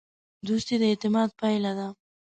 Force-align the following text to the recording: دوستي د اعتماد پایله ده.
دوستي 0.47 0.75
د 0.81 0.83
اعتماد 0.91 1.29
پایله 1.39 1.71
ده. 1.79 1.87